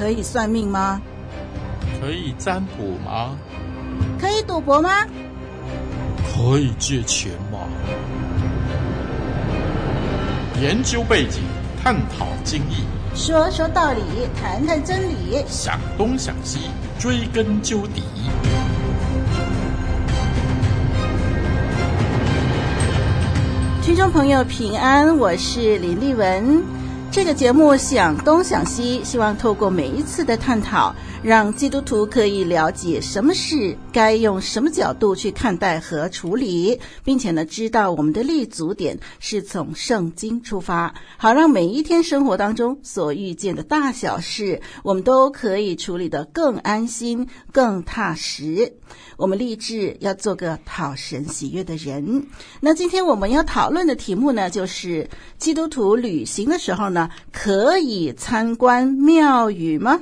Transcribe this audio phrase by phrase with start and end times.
[0.00, 0.98] 可以算命吗？
[2.00, 3.36] 可以占卜吗？
[4.18, 5.06] 可以赌博吗？
[6.24, 7.58] 可以借钱吗？
[10.58, 11.42] 研究背景，
[11.84, 14.00] 探讨经义，说说道理，
[14.40, 18.02] 谈谈真理，想东想西，追根究底。
[23.82, 26.79] 听众朋友平安，我是林丽文。
[27.12, 48.72] 这个节目想东想西，希望透过每一次的探讨，让基督徒可以了解什么事该用什么角度去看待和处理，并且呢，知道我们的立足点是从圣经出发，好让每一天生活当中所遇见的大小事，我们都可以处理得更安心、更踏实。
[49.18, 52.26] 我们立志要做个讨神喜悦的人。
[52.60, 60.00] 那今天我们要讨论的题目呢，就是基督徒旅行的时候呢，可以参观庙宇吗？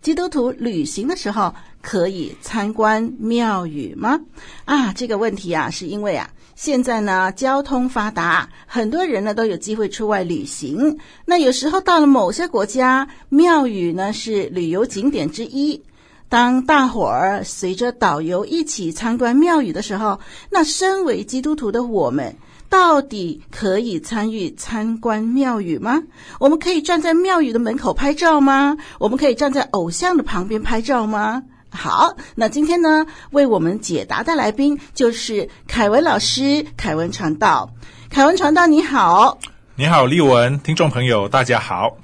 [0.00, 4.20] 基督徒旅行的时候可以参观庙宇吗？
[4.64, 10.98] 啊，这个问题啊，是因为啊，现在呢交通发达，很多人呢都有机会出外旅行。
[11.24, 15.82] 那有时候到了某些国家，庙宇呢是旅游景点之一。
[16.28, 22.36] 当大伙儿随着导游一起参观庙宇的时候，那身为基督徒的我们，
[22.68, 26.02] 到底可以参与参观庙宇吗？
[26.38, 28.76] 我们可以站在庙宇的门口拍照吗？
[28.98, 31.42] 我们可以站在偶像的旁边拍照吗？
[31.70, 37.70] 好，那今天呢，为我们解答的来宾就是凯文老师，凯文传道。
[38.10, 39.38] 凯文传道，你好。
[39.76, 41.98] 你好，丽文，听众朋友，大家好。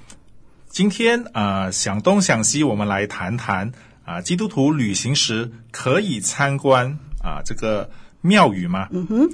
[0.68, 3.72] 今天啊、呃，想东想西，我们来谈谈。
[4.04, 7.88] 啊，基督徒旅行时可以参观啊这个
[8.20, 8.88] 庙宇吗？
[8.92, 9.30] 嗯哼，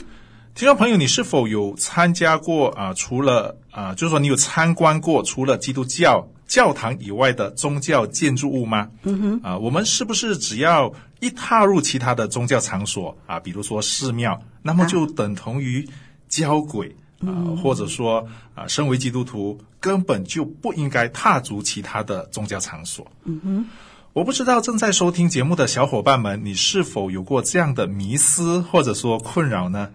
[0.55, 2.93] 听众朋友，你是否有参加过啊？
[2.93, 8.89] 除了啊，就是说你有参观过除了基督教教堂以外的宗教建筑物吗？
[9.05, 15.88] 嗯哼，啊，我们是不是只要一踏入其他的宗教场所啊，比如说寺庙，那么就等同于
[16.28, 17.31] 交鬼啊？
[17.31, 23.06] 啊或者说啊，身为基督徒根本就不应该踏足其他的宗教场所？
[23.25, 23.67] 嗯哼。
[24.12, 29.88] 我不知道正在收听节目的小伙伴们，你是否有过这样的迷思或者说困扰呢？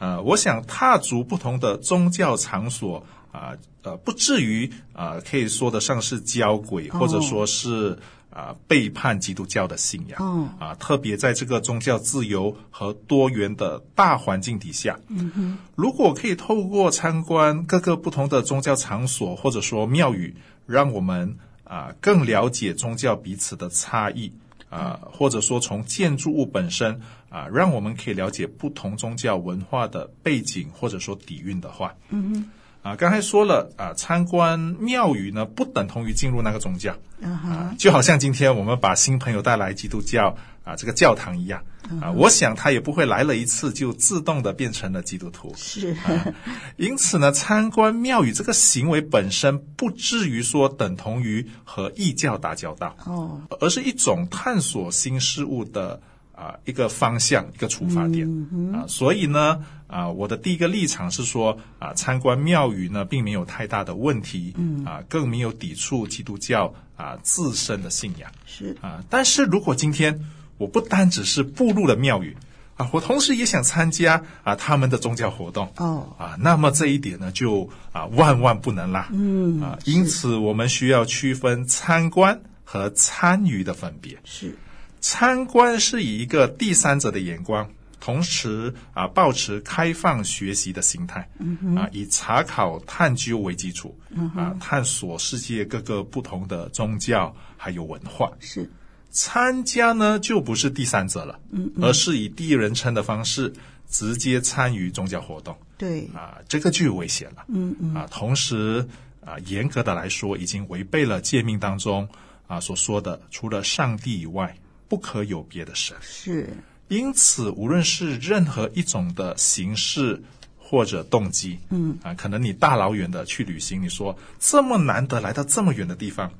[0.00, 7.96] 呃，我想踏足不同的宗教场所啊，呃，不至于啊，可以说得上是交鬼，或者说是
[8.30, 10.18] 啊背叛基督教的信仰。
[10.20, 10.48] 哦。
[10.58, 20.34] 啊，特别在这个宗教自由和多元的大环境底下，嗯哼，如果可以透过参观各个不同的宗教场所，或者说庙宇，
[20.66, 21.38] 让我们。
[21.70, 24.32] 啊，更了解宗教彼此的差异
[24.70, 26.98] 啊，或者说从建筑物本身
[27.28, 32.50] 啊，让我们可以了解不同宗教文化的背景或者说底蕴的话，嗯哼，
[32.82, 40.36] 啊，刚才说了啊，参观庙宇呢，不等同于进入那个宗教，啊，就好像今天我们把新朋友带来基督教。
[40.62, 41.62] 啊，这个教堂一样。
[42.02, 45.52] 啊，我想他也不会来了一次就自动的变成了基督徒。
[45.56, 46.34] 是，啊，
[46.76, 55.98] 因此呢，参观庙宇这个行为本身不至于说等同于和异教打交道哦，而是一种探索新事物的
[56.40, 58.84] 啊一个方向，一个出发点，嗯，啊。
[58.88, 68.30] 所以呢，啊，我的第一个立场是说啊，参观庙宇呢，并没有太大的问题，嗯，啊，更没有抵触基督教啊自身的信仰。
[68.46, 68.74] 是。
[68.80, 70.18] 啊，但是如果今天
[70.56, 72.34] 我不单只是步入了庙宇
[72.76, 75.70] 啊，我同时也想参加啊他们的宗教活动。
[75.76, 76.08] 哦。
[76.18, 84.16] 啊，那么这一点呢就啊万万不能啦，嗯啊，因此我们需要区分参观和参与的分别。
[84.24, 84.56] 是，
[85.00, 87.68] 参观是以一个第三者的眼光，
[88.00, 98.30] 同时啊保持开放学习的心态，嗯啊以查考探究为基础，嗯啊探索世界各个不同的宗教还有文化。
[98.40, 98.70] 是。
[99.12, 103.52] 参加呢，就不是第三者了，嗯，嗯，而是以第一人称的方式
[103.88, 105.52] 直接参与宗教活动。
[105.76, 108.86] 对，啊，这个就有危险了，嗯嗯，啊，同时
[109.24, 112.08] 啊，严格的来说，已经违背了诫命当中
[112.46, 114.56] 啊所说的，除了上帝以外，
[114.90, 115.96] 不可有别的神。
[116.02, 116.50] 是，
[116.88, 120.20] 因此，无论是任何一种的形式
[120.58, 126.32] 或者动机，嗯，啊，可能你大老远的去旅行，你说这么难得来到这么远的地方。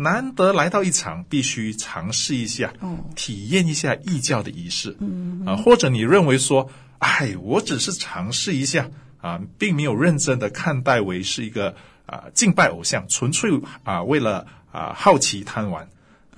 [0.00, 2.72] 难得来到一场，必须尝试一下，
[3.16, 8.88] 体验一下异教的仪式，嗯，啊，或者你认为说，哎，我只是尝试一下，
[9.20, 11.74] 啊，并没有认真的看待为是一个
[12.06, 13.50] 啊敬拜偶像，纯粹
[13.82, 15.88] 啊为了啊好奇贪玩。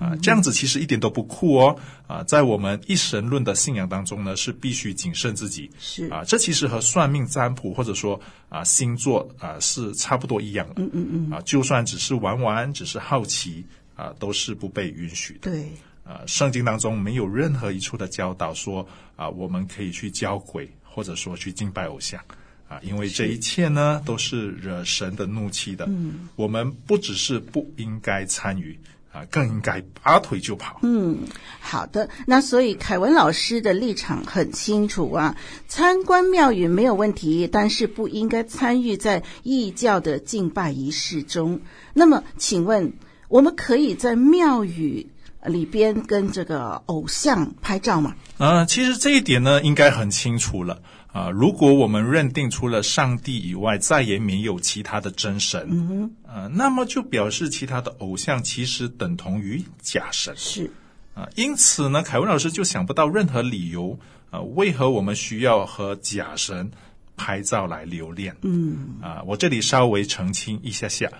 [0.01, 1.79] 啊，这样子其实一点都不酷哦！
[2.07, 5.69] 啊，在我们一神论的信仰当中呢，是必须谨慎自己。
[5.77, 8.19] 是啊，这其实和算命占卜或者说
[8.49, 10.81] 啊星座啊是差不多一样的。
[10.81, 11.31] 嗯嗯嗯。
[11.31, 13.63] 啊，就算只是玩玩，只是好奇，
[13.95, 15.51] 啊，都是不被允许的。
[15.51, 15.71] 对，
[16.03, 18.83] 啊，圣经当中没有任何一处的教导说
[19.15, 22.19] 啊，我们可以去交鬼，或者说去敬拜偶像，
[22.67, 25.85] 啊，因为这一切呢都是惹神的怒气的。
[25.89, 28.75] 嗯，我们不只是不应该参与。
[29.11, 30.79] 啊，更应该拔腿就跑。
[30.83, 31.17] 嗯，
[31.59, 32.09] 好的。
[32.25, 35.35] 那所以凯文老师的立场很清楚啊，
[35.67, 41.59] 参观庙宇没有问题，但是不应该参与在异教的敬拜仪式中。
[41.93, 42.93] 那么，请问
[43.27, 45.05] 我们可以在庙宇
[45.45, 48.15] 里边跟这个偶像拍照吗？
[48.37, 50.81] 啊、呃，其实这一点呢，应该很清楚了。
[51.11, 60.33] 啊，如果我们认定除了上帝以外再也没有其他的真神，嗯那么就表示其他的偶像其实等同于假神。
[60.37, 60.71] 是，
[61.13, 63.99] 啊，因此呢，凯文老师就想不到任何理由，
[64.29, 66.71] 啊，为何我们需要和假神
[67.17, 68.33] 拍照来留恋？
[68.43, 71.11] 嗯，啊，我这里稍微澄清一下下。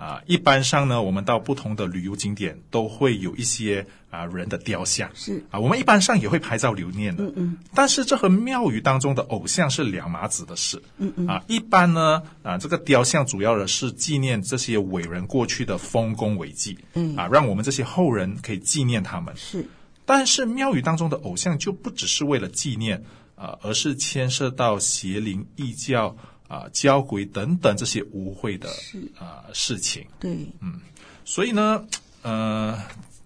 [0.00, 7.22] 啊，一般上呢，我们到不同的旅游景点都会有一些啊人的雕像，是啊，我们一般上也会拍照留念的。
[7.24, 7.58] 嗯嗯。
[7.74, 10.82] 但是这和庙宇当中的偶像是两码子的事。
[10.96, 11.26] 嗯嗯。
[11.26, 16.78] 啊，一般呢，啊，这个雕像主要的是纪念这些伟人过去的丰功伟绩。
[16.94, 17.14] 嗯。
[17.14, 19.34] 啊，让我们这些后人可以纪念他们。
[19.36, 19.66] 是。
[20.06, 23.04] 但是庙宇当中的偶像就不只是为了纪念
[23.34, 26.16] 啊，而是牵涉到邪灵异教。
[26.50, 28.68] 啊，交鬼等等这些污秽的
[29.16, 30.80] 啊事情，对，嗯，
[31.24, 31.86] 所以呢，
[32.22, 32.76] 呃，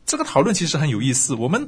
[0.05, 1.35] 这个讨论其实很有意思。
[1.35, 1.67] 我们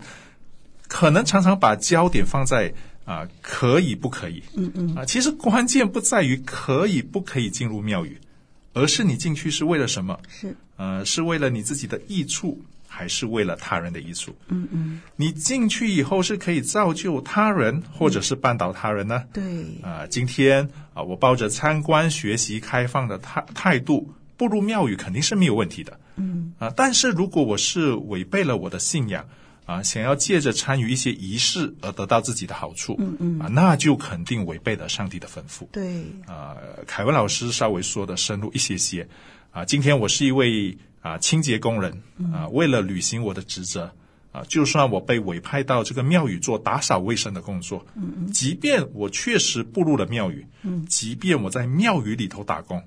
[0.86, 2.74] 可能常常把焦点放在
[3.06, 8.20] 啊可以不可以，嗯嗯，啊，其实关键不在于可以不可以进入庙宇，
[8.74, 10.20] 而是你进去是为了什么？
[10.28, 12.60] 是，呃，是为了你自己的益处。
[12.88, 14.34] 还是为了他人的益处。
[14.48, 19.24] 嗯嗯，你进去以后是可以造就他人，或者是绊倒他人呢？
[19.32, 19.42] 对。
[19.82, 26.00] 啊、呃，今天啊、呃，我抱着参观、学习、开放的态态度步入庙宇，肯定是没有问题的。
[26.16, 26.54] 嗯。
[26.58, 29.22] 啊、呃，但是如果我是违背了我的信仰
[29.66, 35.66] 啊、呃，想要借着参与一些仪式而得到自己的好处，嗯嗯，啊、呃，那就肯定违背了上帝的吩咐。
[35.70, 36.02] 对。
[36.26, 39.06] 啊、呃，凯文老师稍微说的深入一些些。
[39.50, 40.76] 啊，今天我是一位。
[41.06, 43.92] 啊，清洁工人啊，为了履行我的职责
[44.32, 52.82] 啊，就算我被委派到这个庙宇做打扫卫生的工作，嗯，即便我确实步入了庙宇，嗯，即便我在庙宇里头打工，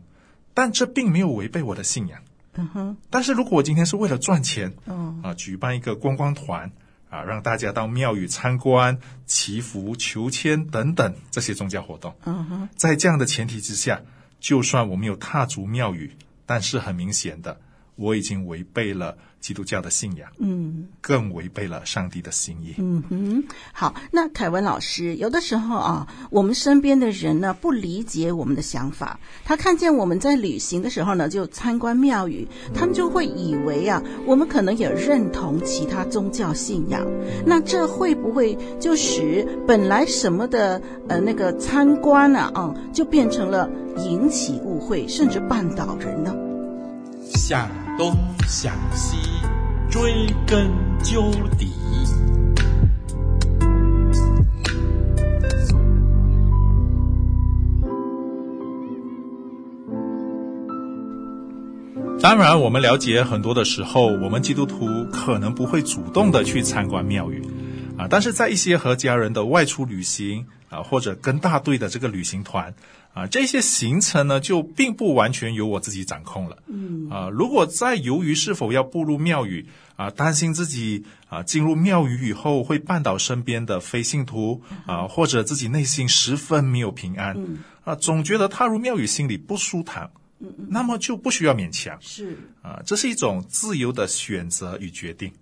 [0.53, 2.19] 但这并没有违背我的信仰，
[2.55, 2.97] 嗯哼。
[3.09, 6.69] 但是如果我今天是为了赚钱，嗯，啊，举办一个观光团
[7.09, 14.01] 啊，让大家到庙宇参观、祈福、求签等等这些宗教活动，嗯哼，在这样的前提之下，
[14.41, 16.11] 就算我没有踏足庙宇，
[16.45, 17.61] 但是很明显的。
[17.99, 22.75] 我已经违背了基督教的信仰，嗯，更违背了上帝的心意。
[22.77, 23.43] 嗯哼，
[23.73, 37.05] 好，那凯文老师，有的时候啊，我们身边的人呢，不理解我们的想法，他看见我们在旅行的时候呢，就参观庙宇，他们就会以为啊，我们可能也认同其他宗教信仰，
[37.45, 46.33] 那这会不会就使本来什么的呃那个参观呢啊，就变成了引起误会，甚至绊倒人呢？
[47.35, 47.69] 向
[47.99, 48.17] 东
[48.47, 49.17] 向西，
[49.89, 50.71] 追根
[51.03, 51.67] 究底。
[62.21, 67.43] 当然，我们了解很多的时候，我们基督徒可能不会主动的去参观庙宇
[67.97, 72.73] 啊，但是在一些和家人的外出旅行啊，或者跟大队的这个旅行团。
[73.11, 76.55] 啊，这些行程呢，就并不完全由我自己掌控了。
[76.67, 90.07] 嗯，啊，如果在由于是否要步入庙宇，啊，担心自己啊进入庙宇以后会绊倒身边的非信徒，啊，或者自己内心十分没有平安，嗯，啊，总觉得踏入庙宇心里不舒坦，
[90.69, 91.97] 那么就不需要勉强。
[91.99, 95.33] 是，啊，这是一种自由的选择与决定。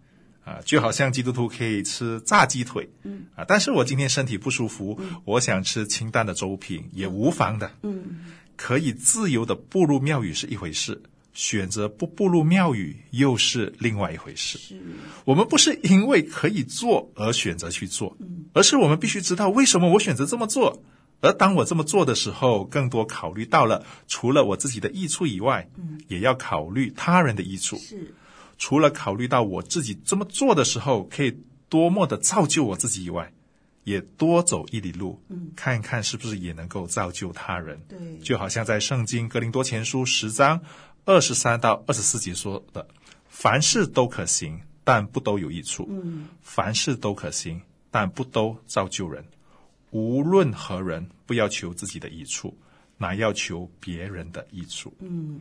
[0.48, 8.24] 啊，就好像基督徒可以吃炸鸡腿，嗯，啊，但是我今天身体不舒服，嗯，我想吃清淡的粥品也无妨的，嗯，
[8.56, 11.02] 可以自由的步入庙宇是一回事，
[11.34, 14.58] 选择不步入庙宇又是另外一回事。
[14.58, 14.82] 是，
[15.26, 20.82] 我们不是因为可以做而选择去做，嗯，而是我们必须知道为什么我选择这么做，
[21.20, 27.76] 而当我这么做的时候，更多考虑到了除了我自己的益处以外，嗯，也要考虑他人的益处。
[27.78, 28.14] 是。
[28.58, 31.38] 除了考虑到我自己这么做的时候可以
[31.70, 33.32] 多么的造就我自己以外，
[33.84, 37.80] 也多走一里路，嗯，看一看是不是也能够造就他人。
[37.88, 40.60] 对，就好像在圣经格林多前书十章
[41.06, 42.86] 二十三到二十四节说的
[43.30, 47.62] ：“凡事都可行，但不都有益处；嗯，凡事都可行，
[47.92, 49.24] 但不都造就人。
[49.92, 52.58] 无论何人，不要求自己的益处，
[52.98, 54.94] 乃要求别人的益处。
[55.00, 55.40] 嗯。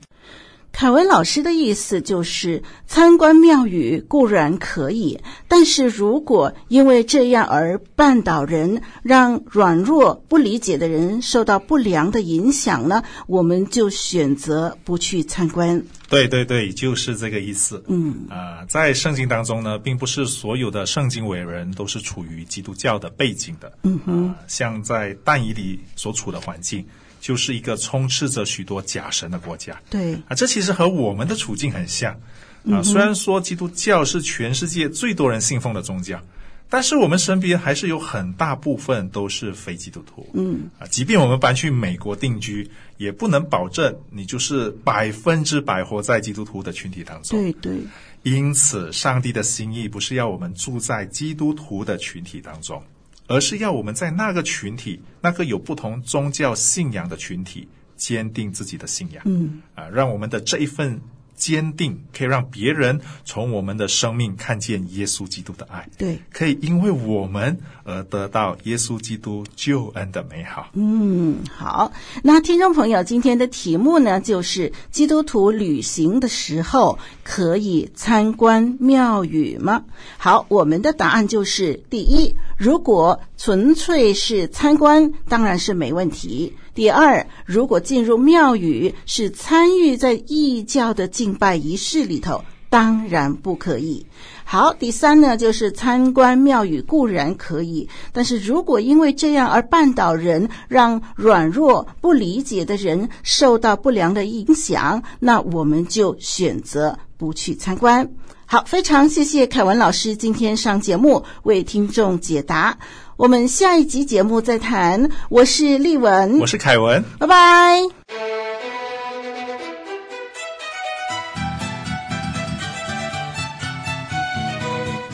[0.77, 5.19] 凯文老师的意思就是，参观庙宇固然可以，
[5.49, 15.83] 但是如果因为这样而绊倒人，让软弱不理解的人受到不良的影响呢，我们就选择不去参观。
[16.11, 17.83] 对对对，就是这个意思。
[17.89, 23.73] 嗯啊、呃，在圣经当中呢，并不是所有的圣经伟人都是处于基督教的背景的。
[23.85, 26.85] 嗯哼，呃、像在但以理所处的环境。
[27.27, 29.77] 就是一个充斥着许多假神的国家。
[29.91, 32.79] 对啊，这其实和我们的处境很像啊。
[32.79, 36.23] 嗯、虽然说基督教是全世界最多人信奉的宗教，
[36.71, 40.25] 但是我们身边还是有很大部分都是非基督徒。
[40.35, 47.43] 嗯啊，即便我们搬去美国定居，也不能保证你就是百分之百活在基督徒的群体当中。
[47.43, 47.81] 对对。
[48.23, 52.81] 因此，上帝的心意不是要我们住在基督徒的群体当中。
[53.27, 59.23] 而是要我们在那个群体，那个有不同宗教信仰的群体，坚定自己的信仰。
[59.27, 61.01] 嗯，啊，让我们的这一份
[61.37, 65.89] 坚定，可以让别人从我们的生命看见耶稣基督的爱。
[65.99, 70.71] 对，可以因为我们而得到耶稣基督救恩的美好。
[70.73, 71.93] 嗯，好。
[72.23, 79.85] 那听众朋友，今天的题目呢，就是基督徒旅行的时候可以参观庙宇吗？
[80.19, 82.35] 好，我们的答案就是第一。
[82.57, 86.55] 如果纯粹是参观，当然是没问题。
[86.77, 94.05] 第二，如果进入庙宇是参与在异教的敬拜仪式里头，当然不可以。
[94.45, 108.07] 好，第三呢，就是参观庙宇固然可以，但是如果因为这样而绊倒人，让软弱不理解的人受到不良的影响，那我们就选择不去参观。
[108.45, 112.79] 好，非常谢谢凯文老师今天上节目为听众解答。
[113.19, 115.09] 我们下一集节目再谈。
[115.31, 117.81] 我是丽文，我是凯文，拜拜。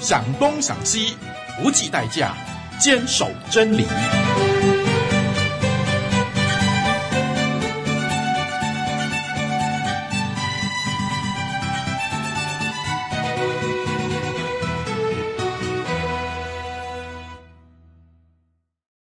[0.00, 1.14] 想东想西，
[1.62, 2.34] 不计代价，
[2.80, 3.86] 坚守真理。